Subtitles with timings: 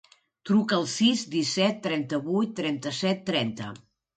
[0.49, 3.73] Truca al sis, disset, trenta-vuit, trenta-set, trenta.